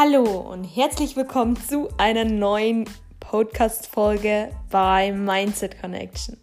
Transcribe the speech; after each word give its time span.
Hallo 0.00 0.22
und 0.22 0.62
herzlich 0.62 1.16
willkommen 1.16 1.56
zu 1.56 1.88
einer 1.98 2.24
neuen 2.24 2.84
Podcast-Folge 3.18 4.52
bei 4.70 5.10
Mindset 5.10 5.80
Connection. 5.80 6.36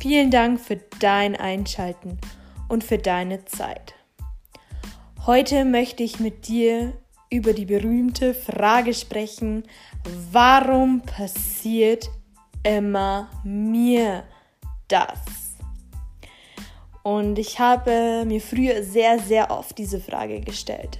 Vielen 0.00 0.32
Dank 0.32 0.58
für 0.60 0.80
dein 0.98 1.36
Einschalten 1.36 2.18
und 2.68 2.82
für 2.82 2.98
deine 2.98 3.44
Zeit. 3.44 3.94
Heute 5.26 5.64
möchte 5.64 6.02
ich 6.02 6.18
mit 6.18 6.48
dir 6.48 6.94
über 7.30 7.52
die 7.52 7.66
berühmte 7.66 8.34
Frage 8.34 8.94
sprechen, 8.94 9.62
warum 10.32 11.02
passiert 11.02 12.10
immer 12.64 13.30
mir 13.44 14.24
das? 14.88 15.20
Und 17.04 17.38
ich 17.38 17.60
habe 17.60 18.24
mir 18.26 18.40
früher 18.40 18.82
sehr, 18.82 19.20
sehr 19.20 19.52
oft 19.52 19.78
diese 19.78 20.00
Frage 20.00 20.40
gestellt. 20.40 20.98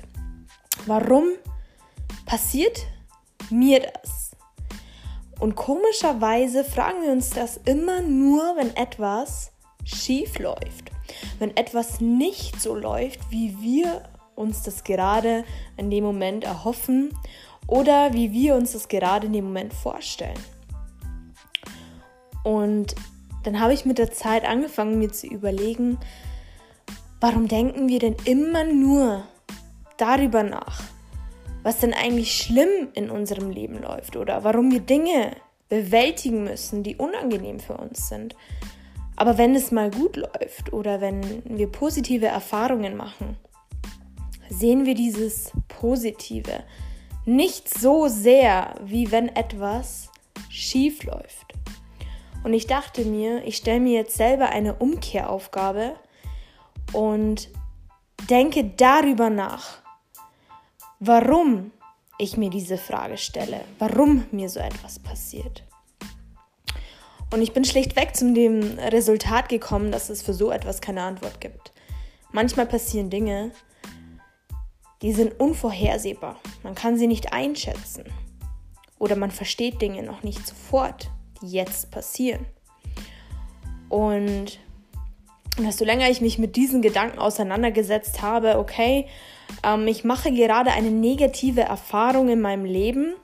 Warum 0.87 1.25
passiert 2.27 2.87
mir 3.51 3.81
das? 3.81 4.33
Und 5.41 5.57
komischerweise 5.57 6.65
fragen 6.65 7.03
wir 7.03 7.11
uns 7.11 7.31
das 7.31 7.57
immer 7.65 8.01
nur, 8.01 8.57
wenn 8.57 8.77
etwas 8.77 9.51
schief 9.85 10.39
läuft. 10.39 10.93
Wenn 11.39 11.57
etwas 11.57 12.01
nicht 12.01 12.61
so 12.61 12.77
läuft, 12.77 13.19
wie 13.31 13.57
wir 13.61 14.05
uns 14.37 14.63
das 14.63 14.85
gerade 14.85 15.45
in 15.77 15.91
dem 15.91 16.05
Moment 16.05 16.45
erhoffen 16.45 17.11
oder 17.67 18.13
wie 18.13 18.33
wir 18.33 18.55
uns 18.55 18.73
das 18.73 18.89
gerade 18.89 19.27
in 19.27 19.33
dem 19.33 19.47
Moment 19.47 19.75
vorstellen. 19.75 20.39
Und 22.45 22.95
dann 23.45 23.61
habe 23.61 23.75
ich 23.75 23.85
mit 23.85 23.99
der 23.99 24.13
Zeit 24.13 24.45
angefangen, 24.45 24.99
mir 24.99 25.13
zu 25.13 25.27
überlegen, 25.27 25.99
warum 27.21 27.49
denken 27.49 27.89
wir 27.89 27.99
denn 27.99 28.17
immer 28.25 28.65
nur 28.65 29.25
darüber 29.97 30.43
nach, 30.43 30.83
was 31.63 31.79
denn 31.79 31.95
eigentlich 31.95 32.35
schlimm 32.35 32.89
in 32.95 33.11
unserem 33.11 33.51
Leben 33.51 33.81
läuft 33.81 34.17
oder 34.17 34.45
warum 34.45 34.71
wir 34.71 34.81
Dinge 34.81 35.37
bewältigen 35.69 36.45
müssen, 36.45 36.83
die 36.83 36.97
unangenehm 36.97 37.61
für 37.61 37.77
uns 37.77 38.09
sind. 38.09 38.37
Aber 39.17 39.39
wenn 39.39 39.55
es 39.55 39.71
mal 39.71 39.91
gut 39.91 40.17
läuft 40.17 40.73
oder 40.73 41.01
wenn 41.01 41.43
wir 41.45 41.69
positive 41.69 42.27
Erfahrungen 42.27 42.97
machen, 42.97 43.37
sehen 44.49 44.85
wir 44.85 44.95
dieses 44.95 45.53
Positive 45.69 46.65
nicht 47.25 47.69
so 47.69 48.09
sehr, 48.09 48.75
wie 48.85 49.11
wenn 49.13 49.29
etwas 49.29 50.11
schief 50.49 51.05
läuft. 51.05 51.55
Und 52.45 52.53
ich 52.53 52.67
dachte 52.67 53.05
mir, 53.05 53.45
ich 53.45 53.57
stelle 53.57 53.81
mir 53.81 53.93
jetzt 53.93 54.17
selber 54.17 54.49
eine 54.49 54.75
Umkehraufgabe 54.75 55.95
und 56.93 57.49
denke 58.29 58.65
darüber 58.77 59.31
nach, 59.31 59.82
warum 61.05 61.73
ich 62.17 62.37
mir 62.37 62.49
diese 62.49 62.79
Frage 62.79 63.19
stelle, 63.19 63.63
warum 63.81 64.25
mir 64.31 64.49
so 64.49 64.61
etwas 64.61 65.01
passiert. 65.01 65.65
Und 67.33 67.43
ich 67.43 67.53
bin 67.53 67.65
schlichtweg 67.65 68.15
zu 68.15 68.33
dem 68.33 68.79
Resultat 68.79 69.49
gekommen, 69.49 69.91
dass 69.91 70.11
es 70.11 70.23
für 70.23 70.33
so 70.33 70.53
etwas 70.53 70.81
keine 70.81 71.03
Antwort 71.03 71.41
gibt. 71.41 71.73
Manchmal 72.31 72.67
passieren 72.67 73.11
Dinge, 73.11 73.51
die 75.01 75.13
sind 75.13 75.41
unvorhersehbar. 75.41 76.39
Man 76.63 76.77
kann 76.77 76.97
sie 76.97 77.09
nicht 77.09 77.33
einschätzen. 77.33 78.05
Oder 79.01 79.17
man 79.17 79.33
versteht 79.33 79.83
Dinge 79.83 80.05
noch 80.05 80.23
nicht 80.23 80.47
sofort 80.47 81.11
jetzt 81.41 81.91
passieren. 81.91 82.47
Und 83.89 84.61
desto 85.59 85.85
länger 85.85 86.09
ich 86.09 86.21
mich 86.21 86.39
mit 86.39 86.57
diesen 86.57 86.83
Gedanken 86.83 87.19
auseinandergesetzt 87.19 88.23
habe, 88.23 88.59
okay, 88.59 89.07
ähm, 89.63 89.87
ich 89.87 90.05
mache 90.05 90.33
gerade 90.33 90.71
eine 90.73 90.91
negative 90.91 91.63
Erfahrung 91.63 92.29
in 92.29 92.41
meinem 92.41 92.65
Leben 92.65 93.15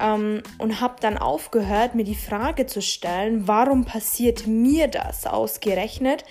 ähm, 0.00 0.42
und 0.58 0.80
habe 0.80 0.96
dann 1.00 1.18
aufgehört, 1.18 1.94
mir 1.94 2.04
die 2.04 2.14
Frage 2.14 2.66
zu 2.66 2.80
stellen, 2.80 3.48
warum 3.48 3.84
passiert 3.84 4.46
mir 4.46 4.88
das 4.88 5.26
ausgerechnet? 5.26 6.24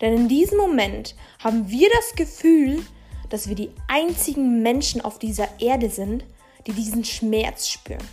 Denn 0.00 0.14
in 0.14 0.28
diesem 0.28 0.58
Moment 0.58 1.14
haben 1.42 1.70
wir 1.70 1.88
das 1.90 2.14
Gefühl, 2.14 2.84
dass 3.30 3.48
wir 3.48 3.56
die 3.56 3.70
einzigen 3.88 4.62
Menschen 4.62 5.00
auf 5.00 5.18
dieser 5.18 5.48
Erde 5.58 5.90
sind, 5.90 6.24
die 6.66 6.72
diesen 6.72 7.04
Schmerz 7.04 7.68
spüren, 7.68 8.06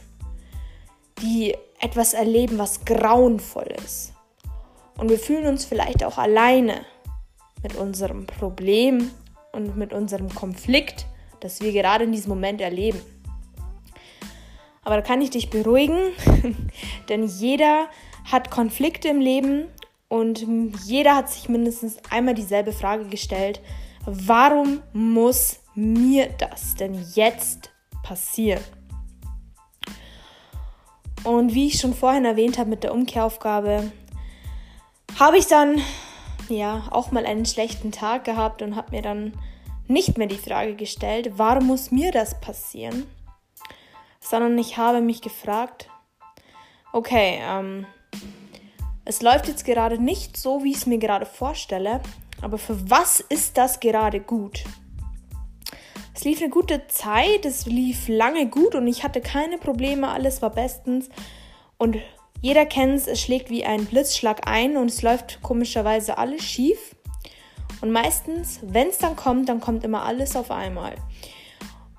die 1.22 1.56
etwas 1.80 2.14
erleben, 2.14 2.58
was 2.58 2.86
grauenvoll 2.86 3.76
ist. 3.84 4.13
Und 4.98 5.10
wir 5.10 5.20
fühlen 5.20 5.48
uns 5.48 5.66
vielleicht 5.66 6.04
auch 6.04 6.18
alleine 6.18 6.86
mit 7.62 7.76
unserem 7.76 8.28
Problem 8.28 9.12
und 9.52 9.78
mit 9.78 9.94
unserem 9.94 10.34
Konflikt, 10.34 11.06
das 11.40 11.62
wir 11.62 11.72
gerade 11.72 12.04
in 12.04 12.12
diesem 12.12 12.30
Moment 12.30 12.62
erleben. 12.62 13.02
Aber 14.84 14.98
da 14.98 15.02
kann 15.02 15.22
ich 15.22 15.30
dich 15.30 15.50
beruhigen, 15.50 16.12
denn 17.10 17.26
jeder 17.26 17.88
hat 18.26 18.52
Konflikte 18.52 19.08
im 19.08 19.20
Leben 19.20 19.66
und 20.10 20.46
jeder 20.86 21.16
hat 21.16 21.32
sich 21.32 21.50
mindestens 21.50 21.98
einmal 22.10 22.34
dieselbe 22.34 22.74
Frage 22.74 23.06
gestellt, 23.06 23.62
warum 24.06 24.82
muss 24.92 25.60
mir 25.74 26.30
das 26.38 26.76
denn 26.76 27.04
jetzt 27.14 27.72
passieren? 28.04 28.62
Und 31.24 31.54
wie 31.54 31.68
ich 31.68 31.80
schon 31.80 31.94
vorhin 31.94 32.26
erwähnt 32.26 32.58
habe 32.58 32.70
mit 32.70 32.84
der 32.84 32.94
Umkehraufgabe, 32.94 33.92
habe 35.20 35.38
ich 35.38 35.48
dann 35.48 35.82
ja 36.50 36.84
auch 36.92 37.12
mal 37.12 37.26
einen 37.26 37.46
schlechten 37.46 37.92
Tag 37.92 38.26
gehabt 38.26 38.62
und 38.62 38.76
habe 38.76 38.92
mir 38.92 39.02
dann 39.02 39.34
nicht 39.88 40.18
mehr 40.18 40.28
die 40.28 40.38
Frage 40.38 40.76
gestellt, 40.76 41.34
warum 41.36 41.68
muss 41.68 41.92
mir 41.92 42.12
das 42.12 42.40
passieren, 42.40 43.06
sondern 44.20 44.58
ich 44.58 44.78
habe 44.78 45.02
mich 45.02 45.22
gefragt, 45.22 45.90
okay, 46.92 47.40
ähm, 47.42 47.86
es 49.06 49.22
läuft 49.22 49.48
jetzt 49.48 49.66
gerade 49.66 50.02
nicht 50.02 50.38
so, 50.38 50.64
wie 50.64 50.72
ich 50.72 50.78
es 50.78 50.86
mir 50.86 50.98
gerade 50.98 51.26
vorstelle, 51.26 52.02
aber 52.42 52.58
für 52.58 52.90
was 52.90 53.20
ist 53.20 53.58
das 53.58 53.80
gerade 53.80 54.20
gut? 54.20 54.64
Es 56.16 56.24
lief 56.24 56.42
eine 56.42 56.50
gute 56.50 56.88
Zeit, 56.88 57.46
es 57.46 57.66
lief 57.66 58.08
lange 58.08 58.48
gut 58.48 58.76
und 58.76 58.88
ich 58.88 59.04
hatte 59.04 59.20
keine 59.20 59.58
Probleme, 59.58 60.10
alles 60.10 60.42
war 60.42 60.52
bestens. 60.52 61.10
Und 61.78 61.98
jeder 62.44 62.66
kennt 62.66 62.98
es, 62.98 63.08
es 63.08 63.22
schlägt 63.22 63.50
wie 63.50 63.64
ein 63.64 63.86
Blitzschlag 63.86 64.46
ein 64.46 64.76
und 64.76 64.92
es 64.92 65.02
läuft 65.02 65.42
komischerweise 65.42 66.18
alles 66.18 66.44
schief. 66.44 66.94
Und 67.80 67.90
meistens, 67.90 68.60
wenn 68.62 68.90
es 68.90 68.98
dann 68.98 69.16
kommt, 69.16 69.48
dann 69.48 69.62
kommt 69.62 69.86
immer 69.86 70.04
alles 70.04 70.36
auf 70.36 70.52
einmal. 70.52 70.96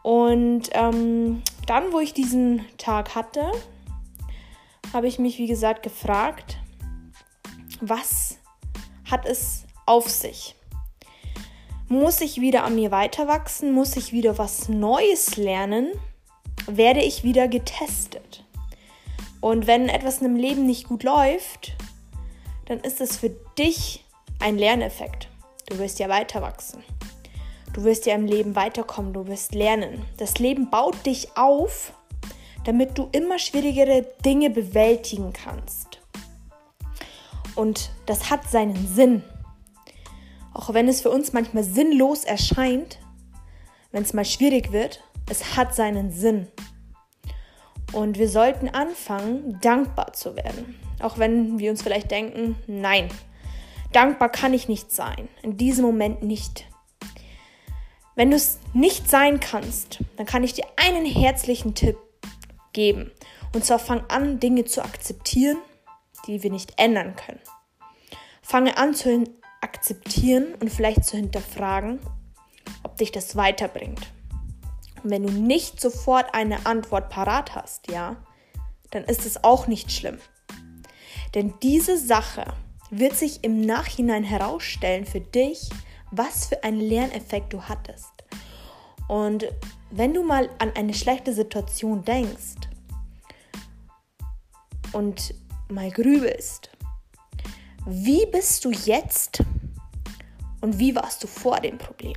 Und 0.03 0.69
ähm, 0.73 1.43
dann, 1.67 1.95
wo 1.95 1.99
ich 1.99 2.13
diesen 2.13 2.63
Tag 2.77 3.15
hatte, 3.15 3.53
habe 4.93 5.09
ich 5.09 5.19
mich, 5.19 5.39
wie 5.39 5.47
gesagt, 5.47 5.83
gefragt, 5.83 6.59
was 7.81 8.37
hat 9.11 9.27
es 9.27 9.65
auf 9.87 10.11
sich? 10.11 10.57
Muss 11.89 12.21
ich 12.21 12.43
wieder 12.43 12.65
an 12.65 12.75
mir 12.75 12.91
weiter 12.91 13.29
wachsen? 13.29 13.73
Muss 13.73 13.97
ich 13.97 14.13
wieder 14.13 14.37
was 14.37 14.69
Neues 14.69 15.39
lernen? 15.39 15.89
Werde 16.67 17.01
ich 17.01 17.25
wieder 17.25 17.49
getestet? 17.49 18.45
Und 19.45 19.67
wenn 19.67 19.91
etwas 19.91 20.23
in 20.23 20.25
dem 20.25 20.37
Leben 20.37 20.65
nicht 20.65 20.89
gut 20.89 21.03
läuft, 21.03 21.77
dann 22.65 22.81
ist 22.81 23.03
es 23.03 23.19
für 23.19 23.29
dich 23.29 24.03
ein 24.41 24.57
Lerneffekt. 24.57 25.29
Du 25.67 25.79
wirst 25.79 25.99
ja 25.99 26.09
weiter 26.09 26.41
wachsen. 26.41 26.83
Du 27.75 27.85
wirst 27.85 28.07
ja 28.07 28.15
im 28.15 28.25
Leben 28.25 28.57
weiterkommen, 28.57 29.13
du 29.13 29.27
wirst 29.27 29.55
lernen. 29.55 30.03
Das 30.17 30.39
Leben 30.39 30.71
baut 30.71 31.05
dich 31.05 31.37
auf, 31.37 31.93
damit 32.65 32.97
du 32.97 33.11
immer 33.13 33.39
schwierigere 33.39 34.07
Dinge 34.25 34.49
bewältigen 34.49 35.35
kannst. 35.35 36.01
Und 37.55 37.91
das 38.07 38.31
hat 38.31 38.51
seinen 38.51 38.89
Sinn. 38.89 39.23
Auch 40.55 40.73
wenn 40.73 40.89
es 40.89 41.03
für 41.03 41.11
uns 41.11 41.35
manchmal 41.35 41.65
sinnlos 41.65 42.25
erscheint, 42.25 42.99
wenn 43.93 44.05
es 44.05 44.15
mal 44.15 44.25
schwierig 44.25 44.73
wird, 44.73 45.05
es 45.29 45.55
hat 45.55 45.75
seinen 45.75 46.13
Sinn. 46.13 46.49
Und 47.95 48.19
wir 48.19 48.29
sollten 48.29 48.69
anfangen, 48.69 49.61
dankbar 49.61 50.15
zu 50.15 50.35
werden. 50.35 50.75
Auch 51.01 51.19
wenn 51.19 51.61
wir 51.61 51.71
uns 51.71 51.83
vielleicht 51.83 52.11
denken, 52.11 52.57
nein, 52.67 53.09
dankbar 53.93 54.31
kann 54.31 54.53
ich 54.53 54.69
nicht 54.69 54.91
sein. 54.91 55.29
In 55.43 55.57
diesem 55.57 55.85
Moment 55.85 56.25
nicht. 56.25 56.67
Wenn 58.17 58.31
du 58.31 58.37
es 58.37 58.59
nicht 58.73 59.09
sein 59.09 59.39
kannst, 59.39 60.01
dann 60.17 60.27
kann 60.27 60.43
ich 60.43 60.55
dir 60.55 60.65
einen 60.77 61.07
herzlichen 61.07 61.77
Tipp 61.77 61.97
geben. 62.73 63.13
Und 63.55 63.65
zwar 63.65 63.79
fang 63.79 64.03
an, 64.09 64.41
Dinge 64.41 64.65
zu 64.65 64.83
akzeptieren, 64.83 65.59
die 66.27 66.43
wir 66.43 66.51
nicht 66.51 66.75
ändern 66.77 67.15
können. 67.15 67.41
Fange 68.43 68.77
an 68.77 68.95
zu 68.95 69.25
akzeptieren 69.61 70.55
und 70.61 70.71
vielleicht 70.71 71.05
zu 71.05 71.17
hinterfragen, 71.17 72.01
ob 72.83 72.97
dich 72.97 73.13
das 73.13 73.37
weiterbringt. 73.37 74.01
Und 75.05 75.11
wenn 75.11 75.27
du 75.27 75.33
nicht 75.33 75.81
sofort 75.81 76.35
eine 76.35 76.65
Antwort 76.65 77.11
parat 77.11 77.55
hast, 77.55 77.91
ja, 77.91 78.17
dann 78.91 79.05
ist 79.05 79.27
es 79.27 79.45
auch 79.45 79.67
nicht 79.67 79.93
schlimm. 79.93 80.19
Denn 81.35 81.53
diese 81.63 81.99
Sache 81.99 82.47
wird 82.91 83.15
sich 83.15 83.45
im 83.45 83.61
Nachhinein 83.61 84.25
herausstellen 84.25 85.05
für 85.05 85.21
dich, 85.21 85.69
was 86.11 86.47
für 86.47 86.65
einen 86.65 86.81
Lerneffekt 86.81 87.53
du 87.53 87.63
hattest. 87.63 88.13
Und 89.09 89.47
wenn 89.91 90.15
du 90.15 90.23
mal 90.23 90.49
an 90.59 90.73
eine 90.75 90.95
schlechte 90.95 91.35
Situation 91.35 92.05
denkst 92.05 92.69
und 94.93 95.35
mal 95.69 95.91
grübelst, 95.91 96.71
wie 97.85 98.25
bist 98.27 98.65
du 98.65 98.71
jetzt 98.71 99.43
und 100.63 100.79
wie 100.79 100.95
warst 100.95 101.23
du 101.23 101.27
vor 101.27 101.61
dem 101.61 101.77
Problem? 101.77 102.17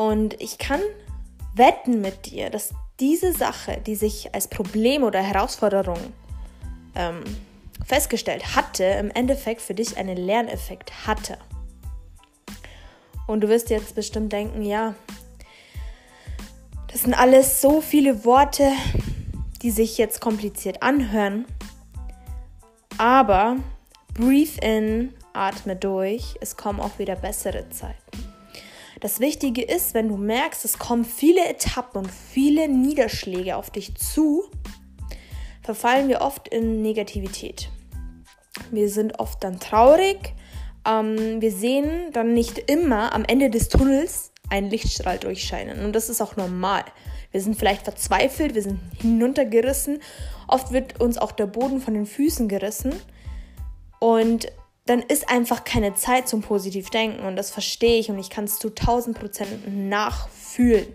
Und 0.00 0.40
ich 0.40 0.56
kann 0.56 0.80
wetten 1.54 2.00
mit 2.00 2.24
dir, 2.24 2.48
dass 2.48 2.70
diese 3.00 3.34
Sache, 3.34 3.82
die 3.84 3.96
sich 3.96 4.34
als 4.34 4.48
Problem 4.48 5.02
oder 5.02 5.20
Herausforderung 5.20 5.98
ähm, 6.94 7.22
festgestellt 7.84 8.56
hatte, 8.56 8.82
im 8.82 9.10
Endeffekt 9.10 9.60
für 9.60 9.74
dich 9.74 9.98
einen 9.98 10.16
Lerneffekt 10.16 11.06
hatte. 11.06 11.36
Und 13.26 13.42
du 13.42 13.50
wirst 13.50 13.68
jetzt 13.68 13.94
bestimmt 13.94 14.32
denken, 14.32 14.62
ja, 14.62 14.94
das 16.86 17.02
sind 17.02 17.12
alles 17.12 17.60
so 17.60 17.82
viele 17.82 18.24
Worte, 18.24 18.72
die 19.60 19.70
sich 19.70 19.98
jetzt 19.98 20.22
kompliziert 20.22 20.82
anhören. 20.82 21.44
Aber 22.96 23.56
breathe 24.14 24.62
in, 24.62 25.12
atme 25.34 25.76
durch, 25.76 26.36
es 26.40 26.56
kommen 26.56 26.80
auch 26.80 26.98
wieder 26.98 27.16
bessere 27.16 27.68
Zeiten. 27.68 28.29
Das 29.00 29.18
Wichtige 29.18 29.62
ist, 29.62 29.94
wenn 29.94 30.08
du 30.08 30.18
merkst, 30.18 30.64
es 30.66 30.78
kommen 30.78 31.06
viele 31.06 31.48
Etappen 31.48 32.02
und 32.02 32.10
viele 32.10 32.68
Niederschläge 32.68 33.56
auf 33.56 33.70
dich 33.70 33.94
zu, 33.94 34.44
verfallen 35.62 36.08
wir 36.08 36.20
oft 36.20 36.48
in 36.48 36.82
Negativität. 36.82 37.70
Wir 38.70 38.90
sind 38.90 39.18
oft 39.18 39.42
dann 39.42 39.58
traurig. 39.58 40.34
Ähm, 40.86 41.40
wir 41.40 41.50
sehen 41.50 42.12
dann 42.12 42.34
nicht 42.34 42.58
immer 42.70 43.14
am 43.14 43.24
Ende 43.24 43.48
des 43.48 43.70
Tunnels 43.70 44.32
einen 44.50 44.68
Lichtstrahl 44.68 45.18
durchscheinen. 45.18 45.82
Und 45.84 45.94
das 45.94 46.10
ist 46.10 46.20
auch 46.20 46.36
normal. 46.36 46.84
Wir 47.30 47.40
sind 47.40 47.56
vielleicht 47.56 47.84
verzweifelt, 47.84 48.54
wir 48.54 48.62
sind 48.62 48.80
hinuntergerissen. 49.00 50.00
Oft 50.46 50.72
wird 50.72 51.00
uns 51.00 51.16
auch 51.16 51.32
der 51.32 51.46
Boden 51.46 51.80
von 51.80 51.94
den 51.94 52.06
Füßen 52.06 52.48
gerissen. 52.48 52.92
Und 53.98 54.52
dann 54.86 55.02
ist 55.02 55.28
einfach 55.28 55.64
keine 55.64 55.94
Zeit 55.94 56.28
zum 56.28 56.42
Positivdenken. 56.42 57.24
Und 57.24 57.36
das 57.36 57.50
verstehe 57.50 57.98
ich 57.98 58.10
und 58.10 58.18
ich 58.18 58.30
kann 58.30 58.44
es 58.44 58.58
zu 58.58 58.68
1000 58.68 59.18
Prozent 59.18 59.88
nachfühlen. 59.88 60.88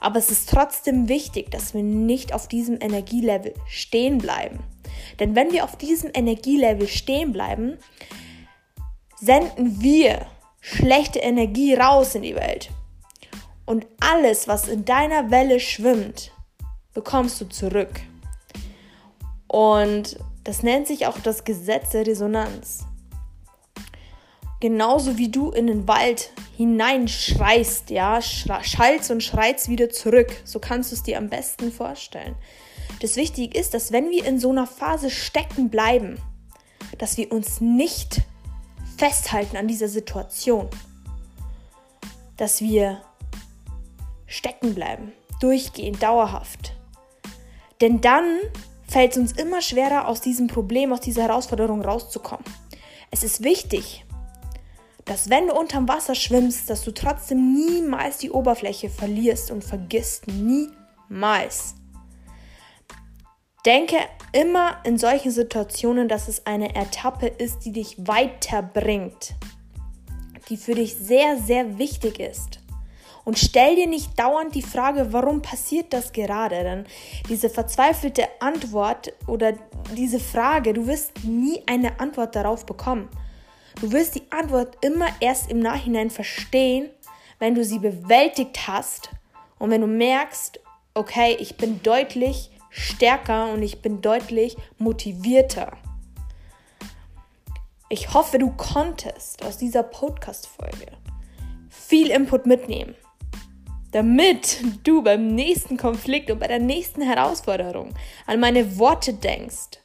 Aber 0.00 0.18
es 0.18 0.30
ist 0.30 0.50
trotzdem 0.50 1.08
wichtig, 1.08 1.50
dass 1.50 1.72
wir 1.74 1.82
nicht 1.82 2.34
auf 2.34 2.48
diesem 2.48 2.78
Energielevel 2.80 3.54
stehen 3.66 4.18
bleiben. 4.18 4.58
Denn 5.18 5.34
wenn 5.34 5.52
wir 5.52 5.64
auf 5.64 5.76
diesem 5.76 6.10
Energielevel 6.12 6.88
stehen 6.88 7.32
bleiben, 7.32 7.78
senden 9.18 9.80
wir 9.80 10.26
schlechte 10.60 11.20
Energie 11.20 11.74
raus 11.74 12.14
in 12.14 12.22
die 12.22 12.34
Welt. 12.34 12.70
Und 13.64 13.86
alles, 14.00 14.46
was 14.46 14.68
in 14.68 14.84
deiner 14.84 15.30
Welle 15.30 15.58
schwimmt, 15.58 16.32
bekommst 16.92 17.40
du 17.40 17.48
zurück. 17.48 18.00
Und 19.46 20.18
das 20.42 20.62
nennt 20.62 20.86
sich 20.86 21.06
auch 21.06 21.18
das 21.18 21.44
Gesetz 21.44 21.90
der 21.90 22.06
Resonanz. 22.06 22.84
Genauso 24.64 25.18
wie 25.18 25.28
du 25.28 25.50
in 25.50 25.66
den 25.66 25.86
Wald 25.88 26.30
hineinschreist, 26.56 27.90
ja, 27.90 28.22
schallst 28.22 29.10
und 29.10 29.22
schreist 29.22 29.68
wieder 29.68 29.90
zurück. 29.90 30.28
So 30.46 30.58
kannst 30.58 30.90
du 30.90 30.94
es 30.94 31.02
dir 31.02 31.18
am 31.18 31.28
besten 31.28 31.70
vorstellen. 31.70 32.34
Das 33.02 33.16
Wichtige 33.16 33.58
ist, 33.58 33.74
dass 33.74 33.92
wenn 33.92 34.08
wir 34.08 34.24
in 34.24 34.40
so 34.40 34.48
einer 34.48 34.66
Phase 34.66 35.10
stecken 35.10 35.68
bleiben, 35.68 36.16
dass 36.96 37.18
wir 37.18 37.30
uns 37.30 37.60
nicht 37.60 38.22
festhalten 38.96 39.58
an 39.58 39.68
dieser 39.68 39.88
Situation. 39.88 40.70
Dass 42.38 42.62
wir 42.62 43.02
stecken 44.26 44.74
bleiben, 44.74 45.12
durchgehend, 45.40 46.02
dauerhaft. 46.02 46.72
Denn 47.82 48.00
dann 48.00 48.38
fällt 48.88 49.12
es 49.12 49.18
uns 49.18 49.32
immer 49.32 49.60
schwerer, 49.60 50.08
aus 50.08 50.22
diesem 50.22 50.46
Problem, 50.46 50.90
aus 50.94 51.00
dieser 51.00 51.24
Herausforderung 51.24 51.82
rauszukommen. 51.82 52.46
Es 53.10 53.22
ist 53.22 53.44
wichtig, 53.44 54.06
dass 55.04 55.28
wenn 55.28 55.48
du 55.48 55.54
unterm 55.54 55.88
Wasser 55.88 56.14
schwimmst, 56.14 56.70
dass 56.70 56.82
du 56.82 56.92
trotzdem 56.92 57.52
niemals 57.54 58.18
die 58.18 58.30
Oberfläche 58.30 58.88
verlierst 58.88 59.50
und 59.50 59.62
vergisst. 59.62 60.26
Niemals. 60.28 61.74
Denke 63.66 63.96
immer 64.32 64.76
in 64.84 64.98
solchen 64.98 65.30
Situationen, 65.30 66.08
dass 66.08 66.28
es 66.28 66.46
eine 66.46 66.74
Etappe 66.74 67.26
ist, 67.26 67.60
die 67.64 67.72
dich 67.72 67.96
weiterbringt, 67.98 69.34
die 70.48 70.56
für 70.56 70.74
dich 70.74 70.96
sehr, 70.96 71.38
sehr 71.38 71.78
wichtig 71.78 72.20
ist. 72.20 72.60
Und 73.24 73.38
stell 73.38 73.74
dir 73.76 73.86
nicht 73.86 74.18
dauernd 74.18 74.54
die 74.54 74.62
Frage, 74.62 75.14
warum 75.14 75.40
passiert 75.40 75.94
das 75.94 76.12
gerade? 76.12 76.62
Denn 76.62 76.84
diese 77.30 77.48
verzweifelte 77.48 78.24
Antwort 78.40 79.14
oder 79.26 79.54
diese 79.96 80.20
Frage, 80.20 80.74
du 80.74 80.86
wirst 80.86 81.24
nie 81.24 81.62
eine 81.66 82.00
Antwort 82.00 82.36
darauf 82.36 82.66
bekommen. 82.66 83.08
Du 83.80 83.92
wirst 83.92 84.14
die 84.14 84.30
Antwort 84.30 84.76
immer 84.84 85.08
erst 85.20 85.50
im 85.50 85.58
Nachhinein 85.58 86.10
verstehen, 86.10 86.90
wenn 87.38 87.54
du 87.54 87.64
sie 87.64 87.78
bewältigt 87.78 88.66
hast 88.66 89.10
und 89.58 89.70
wenn 89.70 89.80
du 89.80 89.86
merkst, 89.86 90.60
okay, 90.94 91.36
ich 91.38 91.56
bin 91.56 91.82
deutlich 91.82 92.50
stärker 92.70 93.52
und 93.52 93.62
ich 93.62 93.82
bin 93.82 94.00
deutlich 94.00 94.56
motivierter. 94.78 95.76
Ich 97.88 98.14
hoffe, 98.14 98.38
du 98.38 98.50
konntest 98.50 99.44
aus 99.44 99.58
dieser 99.58 99.82
Podcast-Folge 99.82 100.86
viel 101.68 102.10
Input 102.10 102.46
mitnehmen, 102.46 102.94
damit 103.92 104.62
du 104.84 105.02
beim 105.02 105.34
nächsten 105.34 105.76
Konflikt 105.76 106.30
und 106.30 106.40
bei 106.40 106.48
der 106.48 106.58
nächsten 106.58 107.02
Herausforderung 107.02 107.94
an 108.26 108.40
meine 108.40 108.78
Worte 108.78 109.14
denkst 109.14 109.80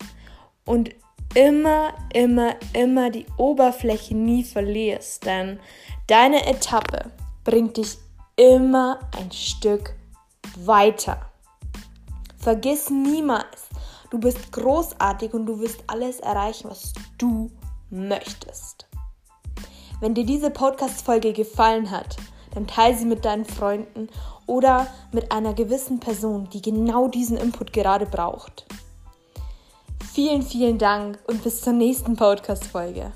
und 0.65 0.91
immer, 1.33 1.93
immer, 2.13 2.55
immer 2.73 3.09
die 3.09 3.25
Oberfläche 3.37 4.15
nie 4.15 4.43
verlierst, 4.43 5.25
denn 5.25 5.59
deine 6.07 6.45
Etappe 6.45 7.11
bringt 7.43 7.77
dich 7.77 7.97
immer 8.35 8.99
ein 9.17 9.31
Stück 9.31 9.93
weiter. 10.57 11.29
Vergiss 12.37 12.89
niemals, 12.89 13.67
du 14.09 14.19
bist 14.19 14.51
großartig 14.51 15.33
und 15.33 15.45
du 15.45 15.59
wirst 15.59 15.83
alles 15.87 16.19
erreichen, 16.19 16.69
was 16.69 16.93
du 17.17 17.51
möchtest. 17.89 18.87
Wenn 19.99 20.13
dir 20.13 20.25
diese 20.25 20.49
Podcast-Folge 20.49 21.33
gefallen 21.33 21.91
hat, 21.91 22.15
dann 22.53 22.65
teile 22.65 22.97
sie 22.97 23.05
mit 23.05 23.25
deinen 23.25 23.45
Freunden 23.45 24.07
oder 24.47 24.87
mit 25.11 25.31
einer 25.31 25.53
gewissen 25.53 25.99
Person, 25.99 26.49
die 26.49 26.61
genau 26.61 27.07
diesen 27.07 27.37
Input 27.37 27.73
gerade 27.73 28.05
braucht. 28.05 28.65
Vielen, 30.13 30.41
vielen 30.41 30.77
Dank 30.77 31.19
und 31.27 31.43
bis 31.43 31.61
zur 31.61 31.73
nächsten 31.73 32.15
Podcast-Folge. 32.15 33.11